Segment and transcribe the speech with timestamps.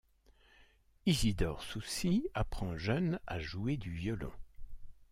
[1.05, 4.31] Isidore Soucy apprend jeune à jouer du violon.